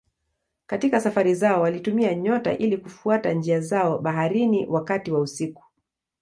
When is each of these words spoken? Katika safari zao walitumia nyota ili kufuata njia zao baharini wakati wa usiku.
Katika 0.67 1.01
safari 1.01 1.35
zao 1.35 1.61
walitumia 1.61 2.15
nyota 2.15 2.57
ili 2.57 2.77
kufuata 2.77 3.33
njia 3.33 3.59
zao 3.59 3.99
baharini 3.99 4.65
wakati 4.65 5.11
wa 5.11 5.19
usiku. 5.19 5.63